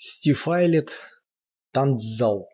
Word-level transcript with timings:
Стифайлет, 0.00 0.92
танцзал. 1.72 2.48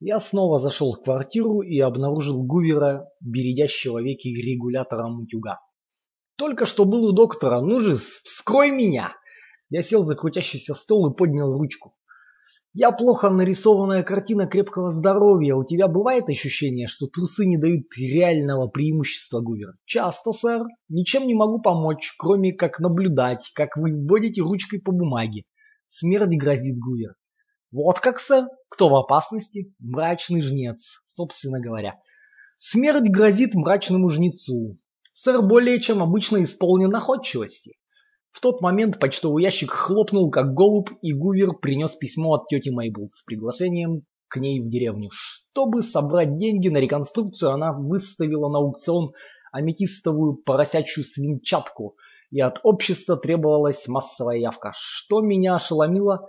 Я 0.00 0.20
снова 0.20 0.58
зашел 0.58 0.94
в 0.94 1.02
квартиру 1.02 1.60
и 1.60 1.78
обнаружил 1.80 2.46
Гувера, 2.46 3.10
бередящего 3.20 4.00
веки 4.02 4.28
регулятором 4.28 5.20
утюга. 5.20 5.60
Только 6.38 6.64
что 6.64 6.86
был 6.86 7.04
у 7.04 7.12
доктора, 7.12 7.60
ну 7.60 7.80
же, 7.80 7.96
вскрой 7.96 8.70
меня! 8.70 9.12
Я 9.68 9.82
сел 9.82 10.02
за 10.02 10.14
крутящийся 10.14 10.72
стол 10.72 11.12
и 11.12 11.14
поднял 11.14 11.52
ручку. 11.52 11.94
Я 12.72 12.90
плохо 12.90 13.28
нарисованная 13.28 14.02
картина 14.02 14.46
крепкого 14.46 14.90
здоровья. 14.90 15.56
У 15.56 15.64
тебя 15.66 15.88
бывает 15.88 16.30
ощущение, 16.30 16.86
что 16.86 17.06
трусы 17.06 17.44
не 17.44 17.58
дают 17.58 17.84
реального 17.98 18.66
преимущества, 18.66 19.40
Гувер? 19.40 19.74
Часто, 19.84 20.32
сэр. 20.32 20.62
Ничем 20.88 21.26
не 21.26 21.34
могу 21.34 21.60
помочь, 21.60 22.14
кроме 22.16 22.54
как 22.54 22.78
наблюдать, 22.78 23.50
как 23.54 23.76
вы 23.76 23.92
вводите 23.92 24.40
ручкой 24.40 24.80
по 24.80 24.90
бумаге. 24.90 25.44
Смерть 25.90 26.36
грозит 26.36 26.78
Гувер. 26.78 27.14
Вот 27.72 27.98
как, 27.98 28.20
сэр? 28.20 28.44
Кто 28.68 28.90
в 28.90 28.94
опасности? 28.94 29.72
Мрачный 29.78 30.42
жнец, 30.42 31.00
собственно 31.06 31.60
говоря. 31.60 31.98
Смерть 32.56 33.08
грозит 33.08 33.54
мрачному 33.54 34.10
жнецу. 34.10 34.76
Сэр 35.14 35.40
более 35.40 35.80
чем 35.80 36.02
обычно 36.02 36.44
исполнен 36.44 36.90
находчивости. 36.90 37.78
В 38.30 38.40
тот 38.40 38.60
момент 38.60 39.00
почтовый 39.00 39.42
ящик 39.42 39.70
хлопнул, 39.70 40.30
как 40.30 40.52
голубь, 40.52 40.90
и 41.00 41.14
Гувер 41.14 41.54
принес 41.54 41.94
письмо 41.96 42.34
от 42.34 42.48
тети 42.48 42.68
Мейбл 42.68 43.08
с 43.08 43.22
приглашением 43.24 44.02
к 44.28 44.36
ней 44.36 44.60
в 44.60 44.68
деревню. 44.68 45.08
Чтобы 45.10 45.80
собрать 45.80 46.34
деньги 46.34 46.68
на 46.68 46.78
реконструкцию, 46.78 47.52
она 47.52 47.72
выставила 47.72 48.50
на 48.50 48.58
аукцион 48.58 49.12
аметистовую 49.52 50.34
поросячью 50.34 51.02
свинчатку, 51.02 51.96
и 52.30 52.40
от 52.40 52.60
общества 52.62 53.16
требовалась 53.16 53.88
массовая 53.88 54.36
явка. 54.36 54.72
Что 54.74 55.20
меня 55.20 55.54
ошеломило, 55.54 56.26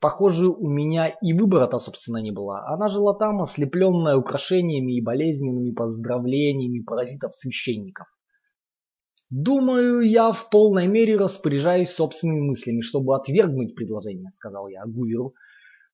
похоже, 0.00 0.48
у 0.48 0.68
меня 0.68 1.08
и 1.08 1.32
выбора-то, 1.32 1.78
собственно, 1.78 2.18
не 2.18 2.30
было. 2.30 2.66
Она 2.66 2.88
жила 2.88 3.14
там, 3.14 3.42
ослепленная 3.42 4.16
украшениями 4.16 4.96
и 4.96 5.02
болезненными 5.02 5.72
поздравлениями 5.72 6.82
паразитов-священников. 6.82 8.06
«Думаю, 9.30 10.02
я 10.02 10.32
в 10.32 10.48
полной 10.50 10.86
мере 10.86 11.16
распоряжаюсь 11.16 11.90
собственными 11.90 12.40
мыслями, 12.40 12.82
чтобы 12.82 13.16
отвергнуть 13.16 13.74
предложение»,— 13.74 14.30
сказал 14.32 14.68
я 14.68 14.84
Гуверу. 14.86 15.34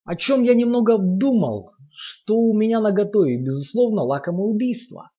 «О 0.04 0.16
чем 0.16 0.42
я 0.42 0.54
немного 0.54 0.98
думал, 0.98 1.70
что 1.90 2.36
у 2.36 2.56
меня 2.56 2.80
наготове, 2.80 3.38
безусловно, 3.38 4.02
лакомое 4.02 4.46
убийство». 4.46 5.10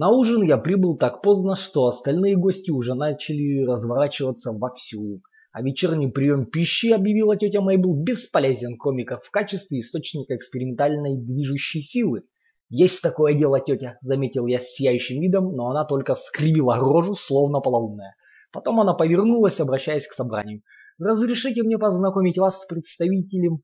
На 0.00 0.08
ужин 0.08 0.42
я 0.42 0.56
прибыл 0.56 0.96
так 0.96 1.20
поздно, 1.20 1.54
что 1.54 1.84
остальные 1.84 2.34
гости 2.34 2.70
уже 2.70 2.94
начали 2.94 3.66
разворачиваться 3.66 4.50
вовсю. 4.50 5.20
А 5.52 5.60
вечерний 5.60 6.08
прием 6.08 6.46
пищи, 6.46 6.90
объявила 6.90 7.36
тетя 7.36 7.60
Мейбл, 7.60 8.02
бесполезен 8.02 8.78
комиков 8.78 9.22
в 9.22 9.30
качестве 9.30 9.78
источника 9.78 10.36
экспериментальной 10.36 11.18
движущей 11.18 11.82
силы. 11.82 12.22
«Есть 12.70 13.02
такое 13.02 13.34
дело, 13.34 13.60
тетя»,— 13.60 13.98
заметил 14.00 14.46
я 14.46 14.58
с 14.58 14.72
сияющим 14.72 15.20
видом, 15.20 15.54
но 15.54 15.68
она 15.68 15.84
только 15.84 16.14
скривила 16.14 16.76
рожу, 16.76 17.14
словно 17.14 17.60
полоумная. 17.60 18.14
Потом 18.54 18.80
она 18.80 18.94
повернулась, 18.94 19.60
обращаясь 19.60 20.06
к 20.06 20.14
собранию. 20.14 20.62
«Разрешите 20.98 21.62
мне 21.62 21.76
познакомить 21.76 22.38
вас 22.38 22.62
с 22.62 22.64
представителем 22.64 23.60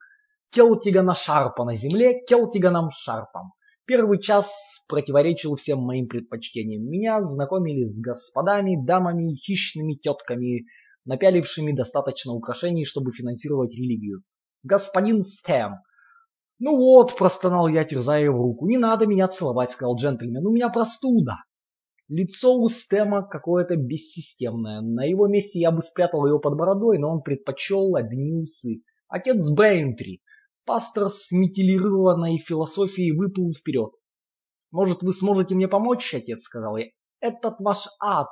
Келтигана 0.53 1.15
Шарпа 1.15 1.65
на 1.65 1.77
земле, 1.77 2.21
Келтиганом 2.29 2.91
Шарпом. 2.91 3.53
Первый 3.87 4.21
час 4.21 4.85
противоречил 4.89 5.55
всем 5.55 5.79
моим 5.81 6.09
предпочтениям. 6.09 6.83
Меня 6.83 7.23
знакомили 7.23 7.87
с 7.87 7.99
господами, 8.01 8.77
дамами, 8.85 9.35
хищными 9.35 9.95
тетками, 9.95 10.67
напялившими 11.05 11.73
достаточно 11.73 12.33
украшений, 12.33 12.85
чтобы 12.85 13.13
финансировать 13.13 13.75
религию. 13.75 14.23
Господин 14.65 15.23
Стэм, 15.23 15.77
«Ну 16.59 16.77
вот»,– 16.77 17.15
простонал 17.19 17.69
я, 17.69 17.85
терзая 17.85 18.25
его 18.25 18.43
руку,– 18.43 18.67
«не 18.69 18.79
надо 18.79 19.07
меня 19.07 19.29
целовать»,– 19.29 19.71
сказал 19.73 19.97
джентльмен,– 19.97 20.45
«у 20.47 20.53
меня 20.53 20.71
простуда». 20.71 21.37
Лицо 22.09 22.57
у 22.57 22.69
Стема 22.69 23.27
какое-то 23.27 23.77
бессистемное. 23.77 24.81
На 24.81 25.05
его 25.05 25.27
месте 25.27 25.61
я 25.61 25.71
бы 25.71 25.83
спрятал 25.83 26.25
его 26.25 26.39
под 26.39 26.57
бородой, 26.57 26.99
но 26.99 27.11
он 27.11 27.21
предпочел 27.21 27.97
одни 27.97 28.33
усы. 28.33 28.83
Отец 29.09 29.51
Бэйнтри, 29.51 30.23
пастор 30.67 31.09
с 31.09 31.31
метилированной 31.33 32.39
философией, 32.39 33.17
выплыл 33.17 33.53
вперед. 33.53 33.93
«Может, 34.71 35.03
вы 35.03 35.13
сможете 35.13 35.55
мне 35.55 35.69
помочь, 35.69 36.15
отец?»– 36.15 36.43
сказал 36.45 36.77
я. 36.77 36.87
«Этот 37.21 37.61
ваш 37.61 37.87
ад. 38.01 38.29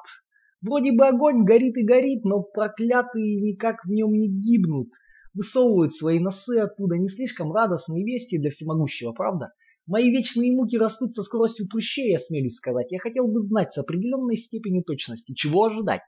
Вроде 0.60 0.92
бы 0.92 1.06
огонь 1.06 1.44
горит 1.44 1.76
и 1.78 1.84
горит, 1.84 2.24
но 2.24 2.42
проклятые 2.42 3.40
никак 3.40 3.84
в 3.84 3.90
нем 3.90 4.12
не 4.12 4.28
гибнут 4.28 4.88
высовывают 5.34 5.92
свои 5.94 6.20
носы 6.20 6.58
оттуда 6.58 6.96
не 6.96 7.08
слишком 7.08 7.52
радостные 7.52 8.04
вести 8.04 8.38
для 8.38 8.50
всемогущего, 8.50 9.12
правда? 9.12 9.50
Мои 9.86 10.10
вечные 10.10 10.52
муки 10.52 10.76
растут 10.78 11.14
со 11.14 11.22
скоростью 11.22 11.68
прыщей, 11.68 12.16
осмелюсь 12.16 12.54
сказать. 12.54 12.90
Я 12.90 12.98
хотел 13.00 13.26
бы 13.26 13.42
знать 13.42 13.72
с 13.72 13.78
определенной 13.78 14.36
степенью 14.36 14.82
точности, 14.82 15.34
чего 15.34 15.64
ожидать. 15.64 16.00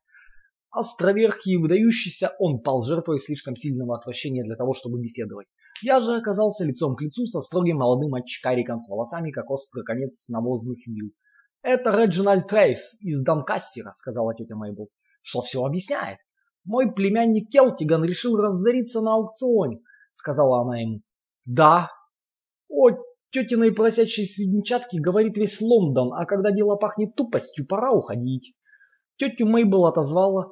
Островерхий 0.70 1.54
и 1.54 1.56
выдающийся, 1.56 2.32
он 2.38 2.60
пал 2.60 2.84
жертвой 2.84 3.20
слишком 3.20 3.56
сильного 3.56 3.96
отвращения 3.96 4.44
для 4.44 4.56
того, 4.56 4.72
чтобы 4.72 5.00
беседовать. 5.00 5.46
Я 5.82 6.00
же 6.00 6.16
оказался 6.16 6.64
лицом 6.64 6.96
к 6.96 7.02
лицу 7.02 7.26
со 7.26 7.40
строгим 7.40 7.78
молодым 7.78 8.14
очкариком 8.14 8.78
с 8.78 8.88
волосами, 8.88 9.30
как 9.30 9.50
острый 9.50 9.84
конец 9.84 10.28
навозных 10.28 10.78
вил. 10.86 11.12
«Это 11.62 11.90
Реджинальд 11.90 12.48
Трейс 12.48 12.96
из 13.00 13.22
Донкастера»,— 13.22 13.92
сказала 13.94 14.34
тетя 14.34 14.54
Мейбл,— 14.56 14.88
«что 15.22 15.40
все 15.40 15.64
объясняет. 15.64 16.18
Мой 16.66 16.92
племянник 16.92 17.48
Келтиган 17.50 18.04
решил 18.04 18.36
разориться 18.36 19.00
на 19.00 19.14
аукционе, 19.14 19.80
сказала 20.12 20.62
она 20.62 20.80
ему. 20.80 21.00
Да. 21.44 21.90
О, 22.68 22.90
тетиной 23.30 23.72
просячей 23.72 24.26
свинчатки 24.26 24.96
говорит 24.96 25.36
весь 25.36 25.60
Лондон, 25.60 26.12
а 26.12 26.26
когда 26.26 26.50
дело 26.50 26.74
пахнет 26.74 27.14
тупостью, 27.14 27.68
пора 27.68 27.92
уходить. 27.92 28.54
Тетю 29.16 29.46
Мейбл 29.46 29.86
отозвала 29.86 30.50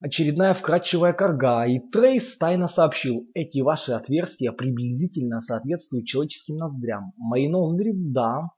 очередная 0.00 0.54
вкрадчивая 0.54 1.12
корга, 1.12 1.64
и 1.66 1.78
Трейс 1.78 2.36
тайно 2.36 2.66
сообщил, 2.66 3.28
эти 3.34 3.60
ваши 3.60 3.92
отверстия 3.92 4.52
приблизительно 4.52 5.40
соответствуют 5.40 6.06
человеческим 6.06 6.56
ноздрям. 6.56 7.12
Мои 7.16 7.48
ноздри, 7.48 7.92
да. 7.94 8.50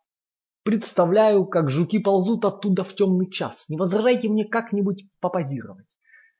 Представляю, 0.64 1.44
как 1.44 1.70
жуки 1.70 1.98
ползут 1.98 2.44
оттуда 2.44 2.84
в 2.84 2.94
темный 2.94 3.28
час. 3.28 3.64
Не 3.68 3.76
возражайте 3.76 4.28
мне 4.28 4.44
как-нибудь 4.44 5.04
попозировать. 5.20 5.86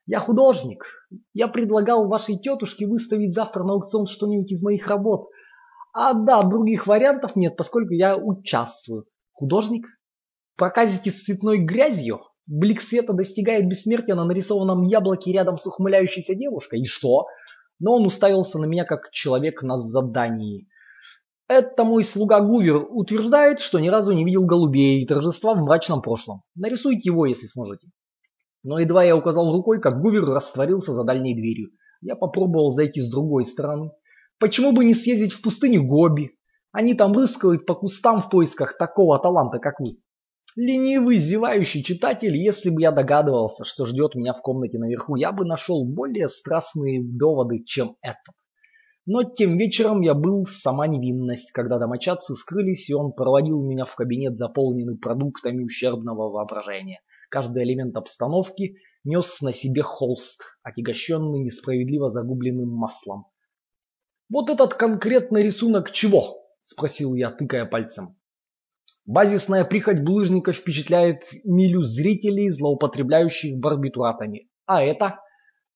Я 0.05 0.19
художник. 0.19 0.85
Я 1.33 1.47
предлагал 1.47 2.07
вашей 2.07 2.37
тетушке 2.37 2.87
выставить 2.87 3.33
завтра 3.33 3.63
на 3.63 3.73
аукцион 3.73 4.05
что-нибудь 4.05 4.51
из 4.51 4.63
моих 4.63 4.87
работ. 4.87 5.29
А 5.93 6.13
да, 6.13 6.41
других 6.43 6.87
вариантов 6.87 7.35
нет, 7.35 7.55
поскольку 7.57 7.93
я 7.93 8.17
участвую. 8.17 9.05
Художник? 9.31 9.85
Проказите 10.55 11.11
с 11.11 11.23
цветной 11.23 11.57
грязью? 11.59 12.21
Блик 12.45 12.81
света 12.81 13.13
достигает 13.13 13.67
бессмертия 13.67 14.15
на 14.15 14.25
нарисованном 14.25 14.83
яблоке 14.83 15.31
рядом 15.31 15.57
с 15.57 15.65
ухмыляющейся 15.65 16.35
девушкой. 16.35 16.81
И 16.81 16.85
что? 16.85 17.25
Но 17.79 17.95
он 17.95 18.05
уставился 18.05 18.59
на 18.59 18.65
меня 18.65 18.83
как 18.83 19.09
человек 19.11 19.63
на 19.63 19.77
задании. 19.77 20.67
Это 21.47 21.83
мой 21.83 22.03
слуга 22.03 22.41
Гувер 22.41 22.85
утверждает, 22.89 23.59
что 23.59 23.79
ни 23.79 23.87
разу 23.87 24.13
не 24.13 24.25
видел 24.25 24.45
голубей 24.45 25.01
и 25.01 25.05
торжества 25.05 25.53
в 25.53 25.61
мрачном 25.61 26.01
прошлом. 26.01 26.41
Нарисуйте 26.55 27.09
его, 27.09 27.25
если 27.25 27.47
сможете. 27.47 27.87
Но 28.63 28.79
едва 28.79 29.03
я 29.03 29.15
указал 29.15 29.51
рукой, 29.51 29.81
как 29.81 30.01
Гувер 30.01 30.25
растворился 30.25 30.93
за 30.93 31.03
дальней 31.03 31.35
дверью. 31.35 31.71
Я 32.01 32.15
попробовал 32.15 32.71
зайти 32.71 33.01
с 33.01 33.09
другой 33.09 33.45
стороны. 33.45 33.91
Почему 34.39 34.71
бы 34.71 34.83
не 34.83 34.93
съездить 34.93 35.33
в 35.33 35.41
пустыню 35.41 35.85
Гоби? 35.85 36.31
Они 36.71 36.93
там 36.93 37.13
рыскают 37.13 37.65
по 37.65 37.75
кустам 37.75 38.21
в 38.21 38.29
поисках 38.29 38.77
такого 38.77 39.19
таланта, 39.19 39.59
как 39.59 39.79
вы. 39.79 39.97
Ленивый, 40.55 41.17
зевающий 41.17 41.83
читатель, 41.83 42.37
если 42.37 42.69
бы 42.69 42.81
я 42.81 42.91
догадывался, 42.91 43.65
что 43.65 43.85
ждет 43.85 44.13
меня 44.13 44.33
в 44.33 44.41
комнате 44.41 44.77
наверху, 44.77 45.15
я 45.15 45.31
бы 45.31 45.45
нашел 45.45 45.83
более 45.83 46.27
страстные 46.27 47.03
доводы, 47.03 47.63
чем 47.65 47.97
этот. 48.01 48.35
Но 49.05 49.23
тем 49.23 49.57
вечером 49.57 50.01
я 50.01 50.13
был 50.13 50.45
сама 50.45 50.85
невинность, 50.85 51.51
когда 51.51 51.79
домочадцы 51.79 52.35
скрылись, 52.35 52.89
и 52.89 52.93
он 52.93 53.13
проводил 53.13 53.61
меня 53.63 53.85
в 53.85 53.95
кабинет, 53.95 54.37
заполненный 54.37 54.95
продуктами 54.95 55.63
ущербного 55.63 56.29
воображения. 56.29 57.01
Каждый 57.29 57.63
элемент 57.63 57.97
обстановки 57.97 58.75
нес 59.03 59.41
на 59.41 59.51
себе 59.51 59.81
холст, 59.81 60.43
отягощенный 60.61 61.39
несправедливо 61.39 62.11
загубленным 62.11 62.69
маслом. 62.69 63.25
«Вот 64.29 64.51
этот 64.51 64.75
конкретный 64.75 65.41
рисунок 65.41 65.91
чего?»– 65.91 66.45
спросил 66.61 67.15
я, 67.15 67.31
тыкая 67.31 67.65
пальцем. 67.65 68.15
Базисная 69.05 69.65
прихоть 69.65 70.01
булыжника 70.01 70.53
впечатляет 70.53 71.25
милю 71.43 71.81
зрителей, 71.81 72.49
злоупотребляющих 72.49 73.59
барбитуратами. 73.59 74.49
А 74.65 74.81
это 74.81 75.19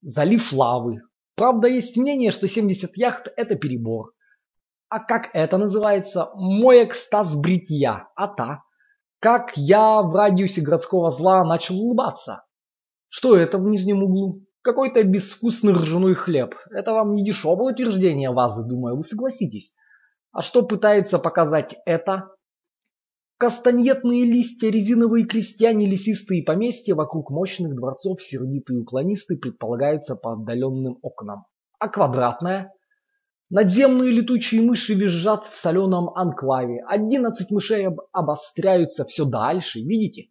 залив 0.02 0.54
лавы. 0.54 1.02
Правда, 1.36 1.68
есть 1.68 1.98
мнение, 1.98 2.32
что 2.32 2.48
70 2.48 2.96
яхт– 2.96 3.32
это 3.36 3.56
перебор. 3.56 4.14
А 4.90 5.00
как 5.00 5.30
это 5.34 5.58
называется? 5.58 6.30
Мой 6.36 6.86
экстаз 6.86 7.36
бритья. 7.36 8.08
А 8.16 8.28
та? 8.28 8.62
как 9.20 9.54
я 9.56 10.02
в 10.02 10.16
радиусе 10.16 10.62
городского 10.62 11.12
зла 11.12 11.44
начал 11.44 11.80
улыбаться. 11.80 12.44
Что 13.08 13.36
это 13.36 13.58
в 13.58 13.68
нижнем 13.68 14.04
углу? 14.04 14.42
Какой-то 14.62 15.04
безвкусный 15.04 15.74
ржаной 15.74 16.14
хлеб. 16.14 16.56
Это 16.72 16.92
вам 16.92 17.16
не 17.16 17.24
дешевое 17.24 17.74
утверждение 17.74 18.32
вазы, 18.32 18.64
думаю, 18.64 18.98
вы 18.98 19.04
согласитесь. 19.04 19.74
А 20.32 20.42
что 20.42 20.62
пытается 20.62 21.20
показать 21.20 21.76
это? 21.86 22.30
Кастаньетные 23.40 24.24
листья, 24.24 24.72
резиновые 24.72 25.28
крестьяне, 25.28 25.86
лесистые 25.86 26.42
поместья 26.42 26.96
вокруг 26.96 27.30
мощных 27.30 27.76
дворцов, 27.76 28.20
сердитые 28.20 28.80
уклонисты 28.80 29.38
предполагаются 29.38 30.16
по 30.16 30.34
отдаленным 30.34 30.98
окнам. 31.04 31.46
А 31.78 31.88
квадратная? 31.88 32.74
Надземные 33.52 34.10
летучие 34.10 34.64
мыши 34.64 34.96
визжат 34.96 35.46
в 35.46 35.54
соленом 35.54 36.10
анклаве. 36.16 36.84
Одиннадцать 36.88 37.52
мышей 37.52 37.86
об 37.86 38.00
обостряются 38.12 39.06
все 39.06 39.24
дальше. 39.24 39.82
Видите? 39.82 40.30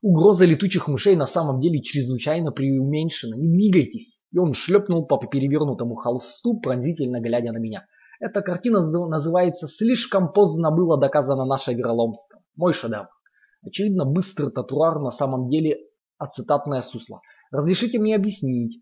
Угроза 0.00 0.46
летучих 0.46 0.88
мышей 0.88 1.14
на 1.14 1.26
самом 1.26 1.60
деле 1.60 1.82
чрезвычайно 1.82 2.52
преуменьшена. 2.52 3.36
Не 3.36 3.48
двигайтесь. 3.48 4.22
И 4.32 4.38
он 4.38 4.54
шлепнул 4.54 5.06
по 5.06 5.18
перевернутому 5.18 5.94
холсту, 5.96 6.58
пронзительно 6.58 7.20
глядя 7.20 7.52
на 7.52 7.58
меня. 7.58 7.86
Эта 8.18 8.40
картина 8.40 8.80
называется 8.80 9.66
«Слишком 9.66 10.32
поздно 10.32 10.70
было 10.70 10.98
доказано 10.98 11.44
наше 11.44 11.74
вероломство». 11.74 12.42
Мой 12.56 12.72
шедевр. 12.72 13.08
Очевидно, 13.62 14.04
быстрый 14.04 14.50
татуар 14.50 15.00
на 15.00 15.10
самом 15.10 15.48
деле 15.48 15.78
ацетатное 16.18 16.80
сусло. 16.80 17.20
Разрешите 17.50 17.98
мне 17.98 18.14
объяснить. 18.14 18.80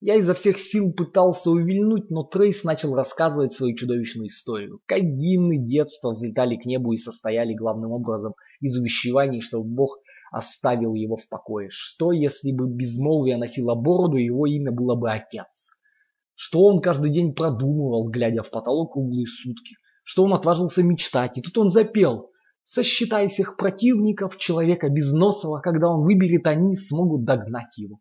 Я 0.00 0.16
изо 0.16 0.34
всех 0.34 0.58
сил 0.58 0.92
пытался 0.92 1.50
увильнуть, 1.50 2.10
но 2.10 2.24
Трейс 2.24 2.62
начал 2.62 2.94
рассказывать 2.94 3.54
свою 3.54 3.74
чудовищную 3.74 4.26
историю. 4.26 4.80
Как 4.84 5.00
гимны 5.00 5.56
детства 5.64 6.10
взлетали 6.10 6.56
к 6.56 6.66
небу 6.66 6.92
и 6.92 6.98
состояли 6.98 7.54
главным 7.54 7.92
образом 7.92 8.34
из 8.60 8.76
увещеваний, 8.76 9.40
чтобы 9.40 9.64
Бог 9.64 9.98
оставил 10.30 10.92
его 10.92 11.16
в 11.16 11.26
покое. 11.28 11.68
Что, 11.70 12.12
если 12.12 12.52
бы 12.52 12.68
безмолвие 12.68 13.38
носило 13.38 13.74
бороду, 13.76 14.16
его 14.16 14.46
имя 14.46 14.72
было 14.72 14.94
бы 14.94 15.10
Отец? 15.10 15.70
Что 16.34 16.62
он 16.62 16.80
каждый 16.80 17.10
день 17.10 17.34
продумывал, 17.34 18.08
глядя 18.08 18.42
в 18.42 18.50
потолок 18.50 18.92
круглые 18.92 19.26
сутки? 19.26 19.76
Что 20.02 20.24
он 20.24 20.34
отважился 20.34 20.82
мечтать? 20.82 21.38
И 21.38 21.42
тут 21.42 21.56
он 21.58 21.70
запел. 21.70 22.30
Сосчитай 22.64 23.28
всех 23.28 23.56
противников, 23.56 24.38
человека 24.38 24.88
безносого, 24.88 25.60
когда 25.60 25.88
он 25.90 26.04
выберет, 26.04 26.46
они 26.46 26.76
смогут 26.76 27.24
догнать 27.24 27.76
его. 27.76 27.98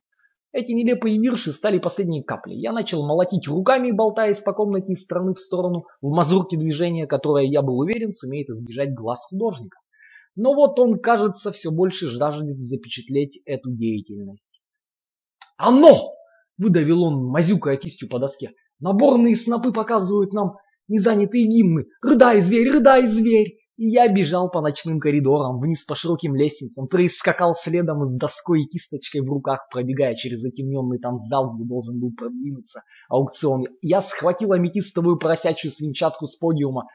Эти 0.54 0.72
нелепые 0.72 1.18
вирши 1.18 1.52
стали 1.52 1.80
последней 1.80 2.24
каплей. 2.24 2.60
Я 2.60 2.72
начал 2.72 3.06
молотить 3.06 3.48
руками, 3.48 3.92
болтаясь 3.92 4.40
по 4.40 4.54
комнате 4.54 4.94
из 4.94 5.04
стороны 5.04 5.34
в 5.34 5.40
сторону, 5.40 5.86
в 6.00 6.12
мазурке 6.12 6.58
движения, 6.58 7.08
которое, 7.08 7.46
я 7.46 7.64
был 7.64 7.80
уверен, 7.80 8.12
сумеет 8.12 8.50
избежать 8.50 8.94
глаз 8.94 9.26
художника. 9.26 9.80
Но 10.36 10.54
вот 10.54 10.80
он, 10.80 11.00
кажется, 11.00 11.52
все 11.52 11.72
больше 11.72 12.08
жаждет 12.08 12.60
запечатлеть 12.60 13.42
эту 13.46 13.72
деятельность. 13.72 14.62
«Оно!»– 15.58 16.14
выдавил 16.58 17.04
он, 17.04 17.26
мазюкая 17.26 17.78
кистью 17.78 18.10
по 18.10 18.20
доске. 18.20 18.52
«Наборные 18.80 19.36
снопы 19.36 19.72
показывают 19.72 20.34
нам 20.34 20.56
незанятые 20.88 21.48
гимны. 21.48 21.86
Рыдай, 22.02 22.42
зверь, 22.42 22.72
рыдай, 22.72 23.08
зверь!» 23.08 23.58
И 23.76 23.90
я 23.90 24.08
бежал 24.08 24.52
по 24.52 24.62
ночным 24.62 25.00
коридорам, 25.00 25.60
вниз 25.60 25.84
по 25.84 25.96
широким 25.96 26.36
лестницам. 26.36 26.88
Трейс 26.88 27.16
скакал 27.16 27.56
следом 27.56 28.06
с 28.06 28.16
доской 28.18 28.62
и 28.62 28.68
кисточкой 28.68 29.22
в 29.22 29.30
руках, 29.30 29.68
пробегая 29.72 30.14
через 30.14 30.42
затемненный 30.42 31.00
там 31.00 31.18
зал, 31.18 31.56
где 31.56 31.66
должен 31.66 32.00
был 32.00 32.12
продвинуться 32.16 32.84
аукцион. 33.10 33.64
Я 33.82 34.02
схватил 34.02 34.52
аметистовую 34.52 35.18
поросячью 35.18 35.72
свинчатку 35.72 36.28
с 36.28 36.36
подиума, 36.36 36.86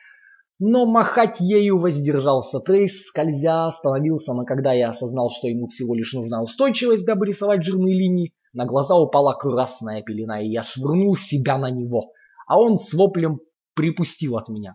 но 0.60 0.86
махать 0.86 1.40
ею 1.40 1.78
воздержался. 1.78 2.60
Трейс, 2.60 3.06
скользя, 3.06 3.66
остановился, 3.66 4.32
но 4.32 4.44
когда 4.44 4.72
я 4.72 4.90
осознал, 4.90 5.30
что 5.30 5.48
ему 5.48 5.66
всего 5.66 5.96
лишь 5.96 6.12
нужна 6.12 6.42
устойчивость, 6.42 7.04
дабы 7.04 7.26
рисовать 7.26 7.64
жирные 7.64 7.94
линии, 7.94 8.32
на 8.58 8.66
глаза 8.66 8.96
упала 8.96 9.34
красная 9.34 10.02
пелена, 10.02 10.42
и 10.42 10.48
я 10.48 10.64
швырнул 10.64 11.14
себя 11.14 11.58
на 11.58 11.70
него, 11.70 12.10
а 12.48 12.58
он 12.58 12.76
с 12.76 12.92
воплем 12.92 13.38
припустил 13.74 14.36
от 14.36 14.48
меня. 14.48 14.74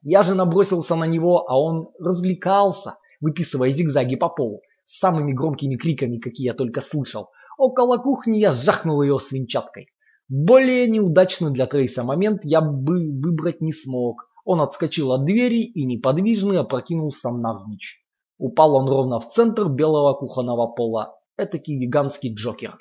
Я 0.00 0.22
же 0.22 0.34
набросился 0.34 0.96
на 0.96 1.04
него, 1.04 1.44
а 1.46 1.60
он 1.60 1.90
развлекался, 1.98 2.96
выписывая 3.20 3.68
зигзаги 3.68 4.16
по 4.16 4.30
полу, 4.30 4.62
с 4.86 4.98
самыми 5.00 5.34
громкими 5.34 5.76
криками, 5.76 6.16
какие 6.16 6.46
я 6.46 6.54
только 6.54 6.80
слышал. 6.80 7.28
Около 7.58 7.98
кухни 7.98 8.38
я 8.38 8.52
жахнул 8.52 9.02
ее 9.02 9.18
свинчаткой. 9.18 9.88
Более 10.30 10.86
неудачный 10.86 11.52
для 11.52 11.66
Трейса 11.66 12.04
момент 12.04 12.40
я 12.42 12.62
бы 12.62 13.10
выбрать 13.20 13.60
не 13.60 13.72
смог. 13.72 14.30
Он 14.46 14.62
отскочил 14.62 15.12
от 15.12 15.26
двери 15.26 15.62
и 15.62 15.84
неподвижный 15.84 16.58
опрокинулся 16.58 17.30
навзничь. 17.30 18.02
Упал 18.38 18.74
он 18.76 18.88
ровно 18.88 19.20
в 19.20 19.28
центр 19.28 19.68
белого 19.68 20.14
кухонного 20.14 20.68
пола. 20.68 21.14
Этакий 21.36 21.76
гигантский 21.76 22.32
Джокер. 22.32 22.78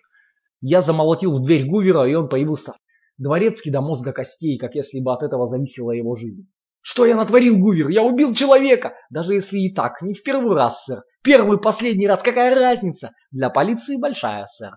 Я 0.65 0.79
замолотил 0.79 1.33
в 1.33 1.41
дверь 1.41 1.67
Гувера, 1.67 2.07
и 2.09 2.13
он 2.13 2.29
появился. 2.29 2.71
Дворецкий 3.17 3.69
до 3.69 3.81
мозга 3.81 4.13
костей, 4.13 4.57
как 4.57 4.75
если 4.75 5.01
бы 5.01 5.11
от 5.11 5.21
этого 5.21 5.45
зависела 5.45 5.91
его 5.91 6.15
жизнь. 6.15 6.47
Что 6.79 7.05
я 7.05 7.17
натворил, 7.17 7.57
Гувер? 7.57 7.89
Я 7.89 8.01
убил 8.01 8.33
человека! 8.33 8.93
Даже 9.09 9.33
если 9.33 9.59
и 9.59 9.73
так, 9.73 10.01
не 10.01 10.13
в 10.13 10.23
первый 10.23 10.55
раз, 10.55 10.85
сэр. 10.85 11.03
Первый, 11.21 11.59
последний 11.59 12.07
раз, 12.07 12.23
какая 12.23 12.55
разница? 12.55 13.11
Для 13.29 13.49
полиции 13.49 13.97
большая, 13.97 14.47
сэр. 14.49 14.71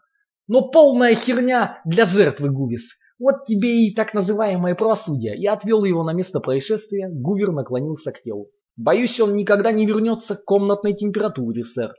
Но 0.49 0.69
полная 0.71 1.15
херня 1.15 1.81
для 1.85 2.05
жертвы, 2.05 2.51
Гувис. 2.51 2.99
Вот 3.21 3.45
тебе 3.47 3.87
и 3.87 3.95
так 3.95 4.13
называемое 4.13 4.75
правосудие. 4.75 5.35
Я 5.37 5.53
отвел 5.53 5.85
его 5.85 6.03
на 6.03 6.13
место 6.13 6.41
происшествия, 6.41 7.09
Гувер 7.09 7.53
наклонился 7.53 8.11
к 8.11 8.23
телу. 8.23 8.51
Боюсь, 8.77 9.21
он 9.21 9.37
никогда 9.37 9.71
не 9.71 9.87
вернется 9.87 10.35
к 10.35 10.45
комнатной 10.45 10.95
температуре, 10.95 11.63
сэр. 11.63 11.95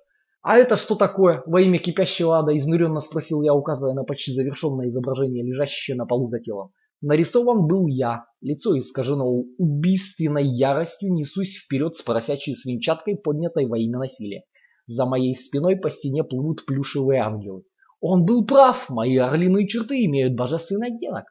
А 0.48 0.56
это 0.56 0.78
что 0.78 0.96
такое? 0.96 1.44
Во 1.46 1.60
имя 1.60 1.78
кипящего 1.78 2.40
ада 2.40 2.56
изнуренно 2.56 3.02
спросил 3.02 3.42
я, 3.42 3.54
указывая 3.54 3.94
на 3.94 4.06
почти 4.06 4.32
завершенное 4.32 4.88
изображение, 4.88 5.44
лежащее 5.44 5.98
на 5.98 6.06
полу 6.06 6.28
за 6.28 6.40
телом. 6.40 6.72
Нарисован 7.02 7.68
был 7.68 7.88
я, 7.88 8.24
лицо 8.40 8.80
искажено 8.80 9.28
убийственной 9.58 10.46
яростью, 10.48 11.12
несусь 11.12 11.58
вперед 11.58 11.96
с 11.96 12.02
поросячей 12.02 12.56
свинчаткой, 12.56 13.18
поднятой 13.18 13.66
во 13.66 13.78
имя 13.78 14.00
насилия. 14.00 14.44
За 14.86 15.06
моей 15.06 15.36
спиной 15.36 15.76
по 15.76 15.90
стене 15.90 16.24
плывут 16.24 16.66
плюшевые 16.66 17.24
ангелы. 17.24 17.64
Он 18.00 18.24
был 18.24 18.46
прав, 18.46 18.90
мои 18.90 19.18
орлиные 19.18 19.68
черты 19.68 20.06
имеют 20.06 20.38
божественный 20.38 20.94
оттенок. 20.94 21.26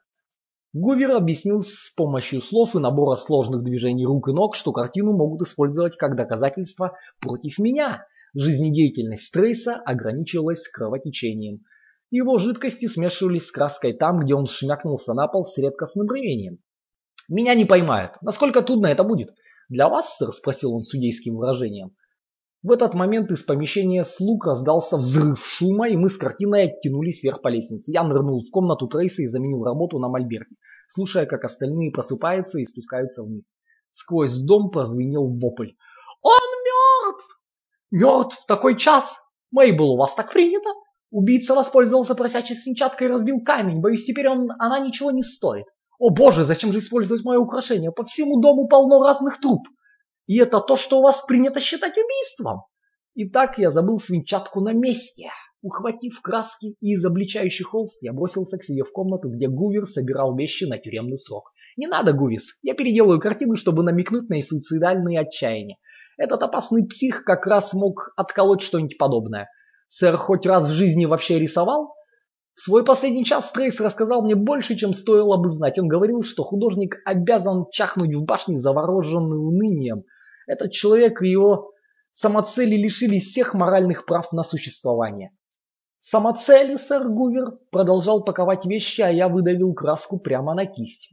Гувер 0.73 1.13
объяснил 1.13 1.61
с 1.61 1.91
помощью 1.97 2.39
слов 2.39 2.75
и 2.75 2.79
набора 2.79 3.15
сложных 3.15 3.63
движений 3.63 4.05
рук 4.05 4.29
и 4.29 4.31
ног, 4.31 4.53
что 4.53 4.71
картину 4.71 5.13
могут 5.13 5.41
использовать 5.41 5.97
как 5.97 6.15
доказательство 6.15 6.95
против 7.19 7.57
меня. 7.57 8.05
Жизнедеятельность 8.39 9.31
Трейса 9.33 9.73
ограничивалась 9.73 10.67
кровотечением. 10.67 11.63
Его 12.11 12.37
жидкости 12.37 12.85
смешивались 12.85 13.47
с 13.47 13.51
краской 13.51 13.93
там, 13.93 14.19
где 14.19 14.35
он 14.35 14.45
шмякнулся 14.45 15.15
на 15.15 15.27
пол 15.27 15.43
с 15.43 15.57
редкостным 15.57 16.05
ревением. 16.07 16.59
«Меня 17.27 17.55
не 17.55 17.65
поймают. 17.65 18.13
Насколько 18.21 18.61
трудно 18.61 18.87
это 18.87 19.03
будет?» 19.03 19.31
«Для 19.69 19.89
вас, 19.89 20.17
сэр?»– 20.17 20.31
спросил 20.33 20.75
он 20.75 20.83
судейским 20.83 21.35
выражением. 21.35 21.95
В 22.61 22.69
этот 22.69 22.93
момент 22.93 23.31
из 23.31 23.41
помещения 23.41 24.03
слуг 24.03 24.45
раздался 24.45 24.97
взрыв 24.97 25.43
шума, 25.43 25.89
и 25.89 25.97
мы 25.97 26.07
с 26.07 26.15
картиной 26.15 26.65
оттянулись 26.65 27.23
вверх 27.23 27.41
по 27.41 27.47
лестнице. 27.47 27.91
Я 27.91 28.03
нырнул 28.03 28.39
в 28.39 28.51
комнату 28.51 28.87
Трейса 28.87 29.23
и 29.23 29.27
заменил 29.27 29.63
работу 29.63 29.97
на 29.97 30.09
мольберте, 30.09 30.53
слушая, 30.89 31.25
как 31.25 31.43
остальные 31.43 31.89
просыпаются 31.89 32.59
и 32.59 32.65
спускаются 32.65 33.23
вниз. 33.23 33.51
Сквозь 33.89 34.37
дом 34.41 34.69
прозвенел 34.69 35.27
вопль. 35.27 35.71
«Он 37.91 37.99
мертв!» 37.99 38.19
«Мертв 38.19 38.43
в 38.43 38.45
такой 38.45 38.77
час! 38.77 39.17
Мейбл, 39.51 39.93
у 39.93 39.97
вас 39.97 40.13
так 40.15 40.33
принято?» 40.33 40.69
Убийца 41.09 41.55
воспользовался 41.55 42.15
просячей 42.15 42.55
свинчаткой 42.55 43.07
и 43.07 43.11
разбил 43.11 43.41
камень. 43.43 43.79
Боюсь, 43.79 44.05
теперь 44.05 44.27
он, 44.27 44.51
она 44.59 44.79
ничего 44.79 45.11
не 45.11 45.23
стоит. 45.23 45.65
О 45.99 46.09
боже, 46.09 46.43
зачем 46.43 46.73
же 46.73 46.79
использовать 46.79 47.23
мое 47.23 47.39
украшение? 47.39 47.91
По 47.91 48.03
всему 48.03 48.41
дому 48.41 48.67
полно 48.67 49.01
разных 49.01 49.39
труб. 49.39 49.61
И 50.27 50.37
это 50.37 50.59
то, 50.59 50.75
что 50.75 50.99
у 50.99 51.01
вас 51.01 51.23
принято 51.25 51.61
считать 51.61 51.97
убийством. 51.97 52.63
Итак, 53.15 53.57
я 53.57 53.71
забыл 53.71 53.99
свинчатку 53.99 54.59
на 54.59 54.73
месте. 54.73 55.29
Ухватив 55.61 56.21
краски 56.21 56.75
и 56.81 56.95
изобличающий 56.95 57.63
холст, 57.63 58.03
я 58.03 58.13
бросился 58.13 58.57
к 58.57 58.63
себе 58.63 58.83
в 58.83 58.91
комнату, 58.91 59.29
где 59.29 59.47
Гувер 59.47 59.85
собирал 59.85 60.35
вещи 60.35 60.65
на 60.65 60.77
тюремный 60.77 61.17
срок. 61.17 61.51
Не 61.77 61.87
надо, 61.87 62.13
Гувис, 62.13 62.57
я 62.61 62.75
переделаю 62.75 63.19
картину, 63.19 63.55
чтобы 63.55 63.83
намекнуть 63.83 64.29
на 64.29 64.41
суицидальные 64.41 65.21
отчаяния. 65.21 65.77
Этот 66.17 66.41
опасный 66.43 66.85
псих 66.85 67.23
как 67.23 67.45
раз 67.45 67.73
мог 67.73 68.11
отколоть 68.17 68.61
что-нибудь 68.61 68.97
подобное. 68.97 69.49
Сэр 69.87 70.17
хоть 70.17 70.45
раз 70.45 70.67
в 70.67 70.71
жизни 70.71 71.05
вообще 71.05 71.39
рисовал? 71.39 71.93
В 72.55 72.61
свой 72.61 72.83
последний 72.83 73.23
час 73.23 73.51
Трейс 73.51 73.79
рассказал 73.79 74.23
мне 74.23 74.33
больше, 74.33 74.75
чем 74.75 74.93
стоило 74.93 75.37
бы 75.37 75.49
знать. 75.49 75.77
Он 75.77 75.87
говорил, 75.87 76.23
что 76.23 76.43
художник 76.43 76.97
обязан 77.05 77.65
чахнуть 77.71 78.15
в 78.15 78.25
башне, 78.25 78.57
завороженный 78.57 79.37
унынием. 79.37 80.03
Этот 80.47 80.71
человек 80.71 81.21
и 81.21 81.29
его 81.29 81.71
самоцели 82.13 82.75
лишились 82.75 83.27
всех 83.27 83.53
моральных 83.53 84.05
прав 84.05 84.31
на 84.33 84.41
существование. 84.41 85.31
Самоцели, 85.99 86.77
сэр 86.77 87.07
Гувер, 87.09 87.59
продолжал 87.71 88.23
паковать 88.23 88.65
вещи, 88.65 89.01
а 89.01 89.09
я 89.09 89.29
выдавил 89.29 89.75
краску 89.75 90.17
прямо 90.17 90.55
на 90.55 90.65
кисть. 90.65 91.11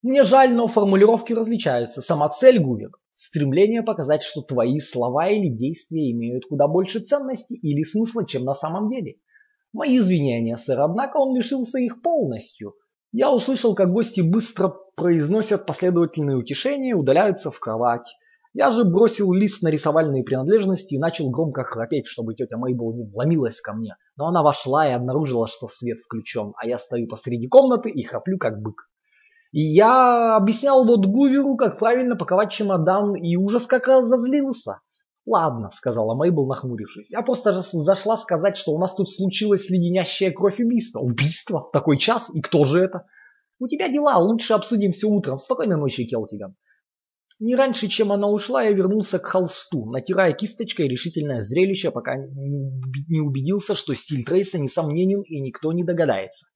Мне 0.00 0.24
жаль, 0.24 0.54
но 0.54 0.66
формулировки 0.66 1.34
различаются. 1.34 2.00
Самоцель, 2.00 2.58
Гувер, 2.58 2.92
Стремление 3.22 3.82
показать, 3.82 4.22
что 4.22 4.40
твои 4.40 4.80
слова 4.80 5.28
или 5.28 5.50
действия 5.50 6.10
имеют 6.10 6.46
куда 6.46 6.66
больше 6.66 7.00
ценности 7.00 7.52
или 7.52 7.82
смысла, 7.82 8.24
чем 8.24 8.44
на 8.44 8.54
самом 8.54 8.88
деле. 8.88 9.16
Мои 9.74 9.98
извинения, 9.98 10.56
сэр, 10.56 10.80
однако 10.80 11.18
он 11.18 11.36
лишился 11.36 11.78
их 11.78 12.00
полностью. 12.00 12.76
Я 13.12 13.30
услышал, 13.30 13.74
как 13.74 13.92
гости 13.92 14.22
быстро 14.22 14.74
произносят 14.96 15.66
последовательные 15.66 16.38
утешения 16.38 16.92
и 16.92 16.94
удаляются 16.94 17.50
в 17.50 17.60
кровать. 17.60 18.08
Я 18.54 18.70
же 18.70 18.84
бросил 18.84 19.34
лист 19.34 19.60
на 19.62 19.68
рисовальные 19.68 20.24
принадлежности 20.24 20.94
и 20.94 20.98
начал 20.98 21.28
громко 21.28 21.62
храпеть, 21.62 22.06
чтобы 22.06 22.34
тетя 22.34 22.56
Мейбл 22.56 22.94
не 22.94 23.04
вломилась 23.04 23.60
ко 23.60 23.74
мне. 23.74 23.96
Но 24.16 24.28
она 24.28 24.42
вошла 24.42 24.88
и 24.88 24.92
обнаружила, 24.92 25.46
что 25.46 25.68
свет 25.68 25.98
включен, 25.98 26.54
а 26.56 26.66
я 26.66 26.78
стою 26.78 27.06
посреди 27.06 27.48
комнаты 27.48 27.90
и 27.90 28.02
храплю 28.02 28.38
как 28.38 28.62
бык. 28.62 28.89
И 29.52 29.60
я 29.60 30.36
объяснял 30.36 30.86
вот 30.86 31.06
Гуверу, 31.06 31.56
как 31.56 31.78
правильно 31.78 32.16
паковать 32.16 32.52
чемодан, 32.52 33.16
и 33.16 33.36
ужас 33.36 33.66
как 33.66 33.88
разозлился. 33.88 34.80
«Ладно»,— 35.26 35.70
сказала 35.74 36.14
Мейбл, 36.14 36.46
нахмурившись. 36.46 37.10
«Я 37.10 37.22
просто 37.22 37.62
зашла 37.72 38.16
сказать, 38.16 38.56
что 38.56 38.72
у 38.72 38.78
нас 38.78 38.94
тут 38.94 39.10
случилось 39.10 39.68
леденящая 39.68 40.32
кровь 40.32 40.60
убийство». 40.60 41.00
«Убийство? 41.00 41.66
В 41.66 41.72
такой 41.72 41.98
час? 41.98 42.30
И 42.32 42.40
кто 42.40 42.64
же 42.64 42.80
это?» 42.80 43.04
«У 43.58 43.68
тебя 43.68 43.88
дела, 43.88 44.16
лучше 44.18 44.54
обсудим 44.54 44.92
все 44.92 45.08
утром. 45.08 45.38
Спокойной 45.38 45.76
ночи, 45.76 46.06
Келтиган». 46.06 46.54
Не 47.38 47.54
раньше, 47.54 47.88
чем 47.88 48.12
она 48.12 48.28
ушла, 48.28 48.62
я 48.62 48.72
вернулся 48.72 49.18
к 49.18 49.26
холсту, 49.26 49.86
натирая 49.86 50.32
кисточкой 50.32 50.88
решительное 50.88 51.40
зрелище, 51.40 51.90
пока 51.90 52.16
не 52.16 53.20
убедился, 53.20 53.74
что 53.74 53.94
стиль 53.94 54.24
Трейса 54.24 54.58
несомненен 54.58 55.22
и 55.22 55.40
никто 55.40 55.72
не 55.72 55.84
догадается. 55.84 56.46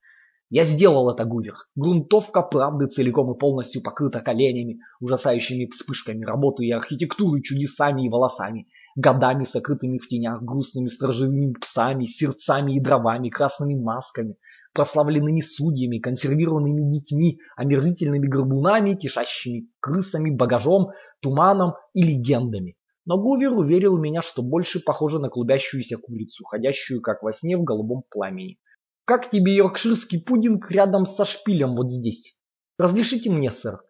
Я 0.51 0.63
сделал 0.63 1.09
это, 1.09 1.25
Гувер. 1.25 1.55
Грунтовка 1.75 2.43
правды 2.43 2.85
целиком 2.85 3.33
и 3.33 3.37
полностью 3.37 3.81
покрыта 3.81 4.19
коленями, 4.19 4.79
ужасающими 4.99 5.65
вспышками 5.65 6.23
работы 6.23 6.65
и 6.65 6.71
архитектуры, 6.71 7.41
чудесами 7.41 8.05
и 8.05 8.09
волосами, 8.09 8.67
годами 8.95 9.43
сокрытыми 9.43 9.97
в 9.97 10.07
тенях, 10.07 10.43
грустными 10.43 10.87
сторожевыми 10.87 11.53
псами, 11.53 12.05
сердцами 12.05 12.75
и 12.75 12.79
дровами, 12.79 13.29
красными 13.29 13.73
масками, 13.73 14.35
прославленными 14.73 15.41
судьями, 15.41 15.97
консервированными 15.97 16.91
детьми, 16.91 17.39
омерзительными 17.57 18.27
горбунами, 18.27 18.93
кишащими 18.93 19.67
крысами, 19.79 20.29
багажом, 20.29 20.91
туманом 21.21 21.73
и 21.95 22.03
легендами. 22.03 22.75
Но 23.05 23.17
Гувер 23.17 23.51
уверил 23.51 23.97
меня, 23.97 24.21
что 24.21 24.43
больше 24.43 24.79
похоже 24.79 25.17
на 25.17 25.29
клубящуюся 25.29 25.97
курицу, 25.97 26.43
ходящую 26.43 27.01
как 27.01 27.23
во 27.23 27.33
сне 27.33 27.57
в 27.57 27.63
голубом 27.63 28.03
пламени. 28.11 28.59
Как 29.05 29.29
тебе 29.29 29.55
йоркширский 29.55 30.19
пудинг 30.19 30.71
рядом 30.71 31.05
со 31.05 31.25
шпилем 31.25 31.75
вот 31.75 31.91
здесь? 31.91 32.39
Разрешите 32.79 33.29
мне, 33.29 33.51
сэр. 33.51 33.81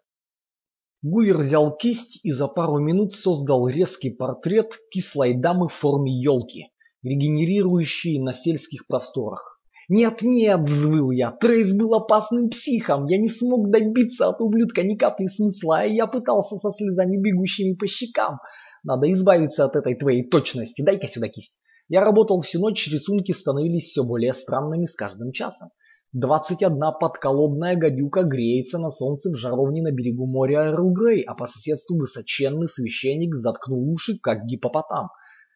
Гувер 1.02 1.38
взял 1.38 1.76
кисть 1.78 2.20
и 2.24 2.32
за 2.32 2.48
пару 2.48 2.80
минут 2.80 3.14
создал 3.14 3.68
резкий 3.70 4.10
портрет 4.10 4.78
кислой 4.92 5.34
дамы 5.34 5.70
в 5.70 5.74
форме 5.74 6.12
елки, 6.12 6.72
регенерирующей 7.02 8.20
на 8.20 8.34
сельских 8.34 8.88
просторах. 8.88 9.62
«Нет, 9.88 10.22
нет!»– 10.24 10.60
взвыл 10.62 11.12
я. 11.12 11.32
«Трейс 11.32 11.74
был 11.74 11.94
опасным 11.94 12.50
психом. 12.50 13.06
Я 13.06 13.18
не 13.18 13.30
смог 13.30 13.70
добиться 13.70 14.28
от 14.28 14.42
ублюдка 14.42 14.82
ни 14.82 14.96
капли 14.96 15.28
смысла, 15.28 15.86
и 15.86 15.94
я 15.94 16.08
пытался 16.08 16.58
со 16.58 16.72
слезами 16.72 17.18
бегущими 17.18 17.76
по 17.76 17.86
щекам. 17.86 18.40
Надо 18.84 19.12
избавиться 19.12 19.64
от 19.64 19.76
этой 19.76 19.94
твоей 19.94 20.28
точности. 20.28 20.82
Дай-ка 20.82 21.08
сюда 21.08 21.30
кисть». 21.30 21.60
Я 21.88 22.04
работал 22.04 22.42
всю 22.42 22.60
ночь, 22.60 22.88
рисунки 22.88 23.32
становились 23.32 23.92
все 23.92 24.04
более 24.04 24.34
странными 24.34 24.86
с 24.86 24.96
каждым 24.96 25.32
часом. 25.32 25.70
Двадцать 26.14 26.64
одна 26.64 26.92
подколодная 26.92 27.76
гадюка 27.76 28.24
греется 28.24 28.80
на 28.80 28.90
солнце 28.90 29.30
в 29.30 29.36
жаровне 29.36 29.84
на 29.84 29.92
берегу 29.92 30.26
моря 30.26 30.72
Эрл-Грей, 30.72 31.24
а 31.24 31.36
по 31.36 31.46
соседству 31.46 31.98
высоченный 31.98 32.68
священник 32.68 33.36
заткнул 33.36 33.88
уши, 33.92 34.18
как 34.20 34.46
гипопотам. 34.46 35.10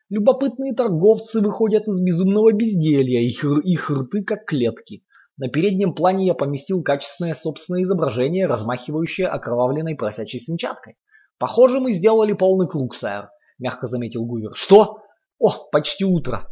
Любопытные 0.10 0.76
торговцы 0.76 1.40
выходят 1.40 1.88
из 1.88 2.00
безумного 2.02 2.52
безделья, 2.52 3.22
их, 3.22 3.44
их 3.44 3.90
рты 3.90 4.24
как 4.24 4.46
клетки. 4.46 5.04
На 5.38 5.48
переднем 5.48 5.96
плане 5.96 6.28
я 6.28 6.36
поместил 6.36 6.84
качественное 6.84 7.34
собственное 7.34 7.84
изображение, 7.84 8.46
размахивающее 8.46 9.28
окровавленной 9.28 9.96
просячей 9.96 10.42
свинчаткой. 10.42 10.96
«Похоже, 11.40 11.80
мы 11.80 11.94
сделали 11.94 12.34
полный 12.34 12.68
круг, 12.68 12.94
сэр»,— 12.94 13.30
мягко 13.60 13.88
заметил 13.88 14.26
Гувер. 14.26 14.52
«Что? 14.54 14.98
О, 15.40 15.70
почти 15.72 16.04
утро. 16.04 16.48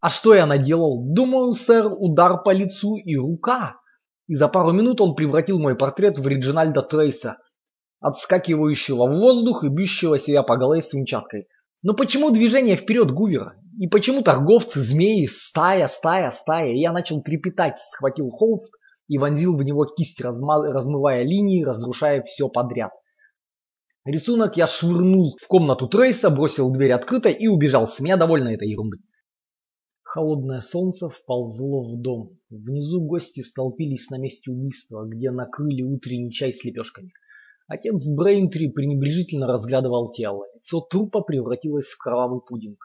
А 0.00 0.08
что 0.08 0.34
я 0.34 0.46
наделал? 0.46 1.04
Думаю, 1.04 1.52
сэр, 1.52 1.92
удар 1.92 2.42
по 2.42 2.50
лицу 2.50 2.96
и 2.96 3.16
рука. 3.16 3.76
И 4.26 4.34
за 4.34 4.48
пару 4.48 4.72
минут 4.72 5.00
он 5.00 5.14
превратил 5.14 5.60
мой 5.60 5.76
портрет 5.76 6.18
в 6.18 6.26
Реджинальда 6.26 6.82
Трейса, 6.82 7.36
отскакивающего 8.00 9.06
в 9.06 9.18
воздух 9.20 9.64
и 9.64 9.68
бьющего 9.68 10.18
себя 10.18 10.42
по 10.42 10.56
голове 10.56 10.80
свинчаткой. 10.80 11.46
Но 11.82 11.94
почему 11.94 12.30
движение 12.30 12.76
вперед 12.76 13.10
Гувера? 13.10 13.54
И 13.78 13.86
почему 13.88 14.22
торговцы, 14.22 14.80
змеи, 14.80 15.26
стая, 15.26 15.88
стая, 15.88 16.30
стая? 16.30 16.72
И 16.72 16.80
я 16.80 16.92
начал 16.92 17.22
трепетать, 17.22 17.78
схватил 17.78 18.28
холст 18.28 18.72
и 19.08 19.18
вонзил 19.18 19.56
в 19.56 19.62
него 19.62 19.84
кисть, 19.84 20.20
размывая 20.20 21.22
линии, 21.22 21.64
разрушая 21.64 22.22
все 22.22 22.48
подряд. 22.48 22.92
Рисунок 24.04 24.56
я 24.56 24.66
швырнул 24.66 25.36
в 25.40 25.46
комнату 25.46 25.86
Трейса, 25.86 26.28
бросил 26.28 26.72
дверь 26.72 26.90
открытой 26.90 27.32
и 27.34 27.46
убежал. 27.46 27.86
С 27.86 28.00
меня 28.00 28.16
довольно 28.16 28.48
этой 28.48 28.68
ерундой. 28.68 28.98
Холодное 30.02 30.60
солнце 30.60 31.08
вползло 31.08 31.82
в 31.82 32.00
дом. 32.00 32.36
Внизу 32.50 33.00
гости 33.00 33.42
столпились 33.42 34.10
на 34.10 34.18
месте 34.18 34.50
убийства, 34.50 35.04
где 35.06 35.30
накрыли 35.30 35.82
утренний 35.82 36.32
чай 36.32 36.52
с 36.52 36.64
лепешками. 36.64 37.12
Отец 37.68 38.08
Брейнтри 38.08 38.72
пренебрежительно 38.72 39.46
разглядывал 39.46 40.10
тело. 40.10 40.46
Лицо 40.56 40.80
трупа 40.80 41.20
превратилось 41.20 41.86
в 41.86 41.96
кровавый 41.96 42.40
пудинг. 42.44 42.78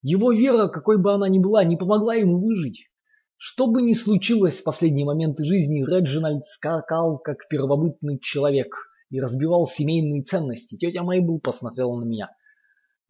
Его 0.00 0.32
вера, 0.32 0.68
какой 0.68 0.96
бы 0.96 1.12
она 1.12 1.28
ни 1.28 1.38
была, 1.38 1.64
не 1.64 1.76
помогла 1.76 2.14
ему 2.14 2.40
выжить. 2.40 2.88
Что 3.36 3.66
бы 3.66 3.82
ни 3.82 3.92
случилось 3.92 4.60
в 4.60 4.64
последние 4.64 5.04
моменты 5.04 5.44
жизни, 5.44 5.84
Реджинальд 5.84 6.46
скакал 6.46 7.18
как 7.18 7.46
первобытный 7.50 8.18
человек– 8.20 8.74
и 9.12 9.20
разбивал 9.20 9.66
семейные 9.66 10.22
ценности. 10.22 10.76
Тетя 10.76 11.02
Мейбл 11.02 11.38
посмотрела 11.38 11.94
на 12.00 12.04
меня. 12.04 12.30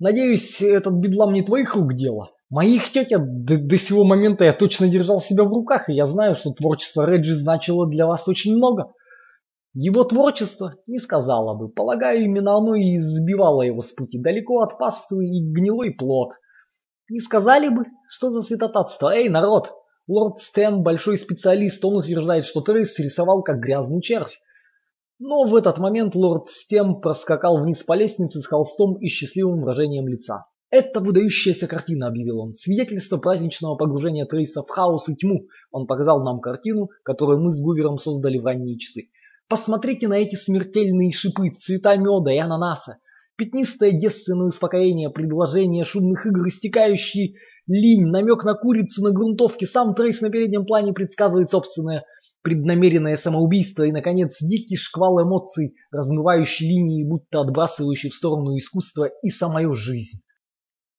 Надеюсь, 0.00 0.60
этот 0.60 0.94
бедлам 0.94 1.32
не 1.32 1.42
твоих 1.42 1.76
рук 1.76 1.94
дело. 1.94 2.32
Моих 2.50 2.90
тетя 2.90 3.18
до, 3.18 3.56
до 3.56 3.78
сего 3.78 4.04
момента 4.04 4.44
я 4.44 4.52
точно 4.52 4.88
держал 4.88 5.20
себя 5.20 5.44
в 5.44 5.52
руках, 5.52 5.88
и 5.88 5.94
я 5.94 6.06
знаю, 6.06 6.34
что 6.34 6.50
творчество 6.50 7.06
Реджи 7.06 7.36
значило 7.36 7.88
для 7.88 8.06
вас 8.06 8.26
очень 8.26 8.56
много. 8.56 8.92
Его 9.74 10.02
творчество 10.02 10.74
не 10.88 10.98
сказала 10.98 11.54
бы. 11.54 11.68
Полагаю, 11.68 12.24
именно 12.24 12.56
оно 12.56 12.74
и 12.74 12.98
сбивало 12.98 13.62
его 13.62 13.80
с 13.80 13.92
пути. 13.92 14.20
Далеко 14.20 14.60
от 14.60 14.76
паствы 14.78 15.24
и 15.24 15.40
гнилой 15.40 15.92
плод. 15.92 16.32
Не 17.08 17.20
сказали 17.20 17.68
бы, 17.68 17.84
что 18.08 18.28
за 18.28 18.42
святотатство. 18.42 19.14
Эй, 19.14 19.28
народ! 19.28 19.72
Лорд 20.08 20.40
Стэм 20.40 20.82
большой 20.82 21.16
специалист, 21.16 21.82
он 21.84 21.98
утверждает, 21.98 22.44
что 22.44 22.60
Трейс 22.60 22.98
рисовал 22.98 23.44
как 23.44 23.60
грязный 23.60 24.02
червь. 24.02 24.40
Но 25.24 25.44
в 25.44 25.54
этот 25.54 25.78
момент 25.78 26.16
лорд 26.16 26.48
Стем 26.48 27.00
проскакал 27.00 27.62
вниз 27.62 27.84
по 27.84 27.92
лестнице 27.92 28.40
с 28.40 28.46
холстом 28.46 28.96
и 28.96 29.06
счастливым 29.06 29.60
выражением 29.60 30.08
лица. 30.08 30.46
«Это 30.68 30.98
выдающаяся 30.98 31.68
картина»,— 31.68 32.06
объявил 32.08 32.40
он. 32.40 32.52
«Свидетельство 32.52 33.18
праздничного 33.18 33.76
погружения 33.76 34.26
Трейса 34.26 34.64
в 34.64 34.68
хаос 34.68 35.08
и 35.08 35.14
тьму». 35.14 35.46
Он 35.70 35.86
показал 35.86 36.24
нам 36.24 36.40
картину, 36.40 36.88
которую 37.04 37.38
мы 37.38 37.52
с 37.52 37.62
Гувером 37.62 37.98
создали 37.98 38.38
в 38.38 38.46
ранние 38.46 38.76
часы. 38.78 39.10
«Посмотрите 39.48 40.08
на 40.08 40.14
эти 40.14 40.34
смертельные 40.34 41.12
шипы, 41.12 41.50
цвета 41.50 41.94
меда 41.94 42.32
и 42.32 42.38
ананаса. 42.38 42.98
Пятнистое 43.36 43.92
девственное 43.92 44.48
успокоение, 44.48 45.08
предложение 45.08 45.84
шумных 45.84 46.26
игр, 46.26 46.48
истекающий 46.48 47.36
линь, 47.68 48.06
намек 48.06 48.42
на 48.42 48.54
курицу 48.54 49.04
на 49.04 49.12
грунтовке. 49.12 49.66
Сам 49.66 49.94
Трейс 49.94 50.20
на 50.20 50.30
переднем 50.30 50.66
плане 50.66 50.92
предсказывает 50.92 51.48
собственное 51.48 52.04
преднамеренное 52.42 53.16
самоубийство 53.16 53.84
и, 53.84 53.92
наконец, 53.92 54.38
дикий 54.40 54.76
шквал 54.76 55.22
эмоций, 55.22 55.74
размывающий 55.90 56.68
линии, 56.68 57.08
будто 57.08 57.40
отбрасывающий 57.40 58.10
в 58.10 58.14
сторону 58.14 58.56
искусства 58.56 59.08
и 59.22 59.30
самую 59.30 59.72
жизнь. 59.74 60.20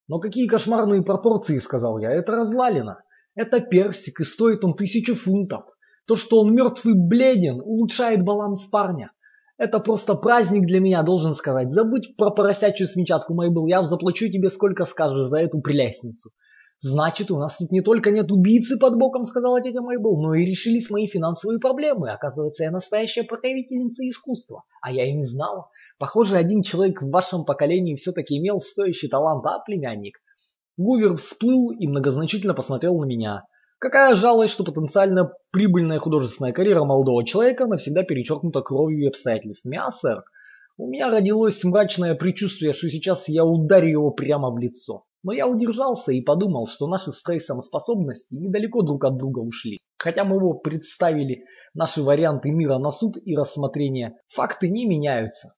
«Но 0.08 0.20
какие 0.20 0.48
кошмарные 0.48 1.02
пропорции»,— 1.02 1.58
сказал 1.60 2.00
я,— 2.00 2.12
«это 2.12 2.34
развалина. 2.34 3.04
Это 3.36 3.62
персик, 3.62 4.20
и 4.20 4.24
стоит 4.24 4.64
он 4.64 4.76
тысячу 4.76 5.16
фунтов. 5.16 5.66
То, 6.06 6.16
что 6.16 6.42
он 6.42 6.54
мертв 6.54 6.86
и 6.86 6.94
бледен, 6.94 7.62
улучшает 7.62 8.24
баланс 8.24 8.66
парня. 8.66 9.12
Это 9.58 9.80
просто 9.80 10.16
праздник 10.16 10.66
для 10.66 10.80
меня, 10.80 11.04
должен 11.04 11.34
сказать. 11.34 11.72
Забудь 11.72 12.16
про 12.18 12.32
поросячью 12.32 12.88
смечатку, 12.88 13.34
Мейбл, 13.34 13.68
я 13.68 13.84
заплачу 13.84 14.30
тебе 14.30 14.50
сколько 14.50 14.84
скажешь 14.84 15.28
за 15.28 15.38
эту 15.38 15.62
прелестницу. 15.62 16.32
«Значит, 16.86 17.32
у 17.32 17.38
нас 17.38 17.60
тут 17.60 17.72
не 17.72 17.80
только 17.80 18.12
нет 18.12 18.30
убийцы 18.30 18.78
под 18.78 19.00
боком»,— 19.00 19.24
сказала 19.24 19.62
тетя 19.62 19.80
Майбл, 19.80 20.22
«но 20.22 20.34
и 20.34 20.44
решились 20.44 20.90
мои 20.90 21.08
финансовые 21.08 21.58
проблемы. 21.58 22.12
Оказывается, 22.12 22.66
я 22.66 22.72
настоящая 22.72 23.24
покровительница 23.24 24.06
искусства, 24.06 24.66
а 24.82 24.92
я 24.92 25.10
и 25.10 25.13
не 25.13 25.24
знала. 25.24 25.70
Похоже, 25.98 26.36
один 26.36 26.62
человек 26.62 27.02
в 27.02 27.10
вашем 27.10 27.46
поколении 27.46 27.96
все-таки 27.96 28.38
имел 28.38 28.60
стоящий 28.60 29.08
талант, 29.08 29.46
а, 29.46 29.60
племянник?» 29.60 30.18
Гувер 30.75 31.16
всплыл 31.16 31.72
и 31.72 31.88
многозначительно 31.88 32.54
посмотрел 32.54 33.00
на 33.00 33.06
меня. 33.06 33.46
Какая 33.80 34.13
жалость, 34.16 34.52
что 34.52 34.66
потенциально 34.66 35.32
прибыльная 35.52 36.00
художественная 36.00 36.52
карьера 36.52 36.84
молодого 36.84 37.25
человека 37.25 37.66
навсегда 37.66 38.04
перечеркнута 38.04 38.60
кровью 38.60 39.06
и 39.06 39.08
обстоятельствами. 39.08 39.78
А, 39.78 39.90
сэр, 39.90 40.25
у 40.75 40.90
меня 40.90 41.10
родилось 41.10 41.63
мрачное 41.63 42.13
предчувствие, 42.16 42.74
что 42.74 42.90
сейчас 42.90 43.30
я 43.30 43.46
ударю 43.46 43.88
его 43.88 44.12
прямо 44.12 44.52
в 44.52 44.58
лицо. 44.58 45.06
Но 45.24 45.32
я 45.32 45.48
удержался 45.48 46.12
и 46.12 46.22
подумал, 46.22 46.68
что 46.68 46.88
наши 46.88 47.12
с 47.12 47.24
Трейсом 47.24 47.62
способности 47.62 48.34
недалеко 48.34 48.82
друг 48.82 49.06
от 49.06 49.18
друга 49.18 49.39
ушли. 49.39 49.80
Хотя 49.98 50.25
мы 50.25 50.36
его 50.36 50.53
представили 50.53 51.46
наши 51.74 52.03
варианты 52.03 52.51
мира 52.51 52.77
на 52.77 52.92
суд 52.92 53.18
и 53.24 53.36
рассмотрение, 53.36 54.18
факты 54.27 54.70
не 54.70 54.86
меняются. 54.86 55.53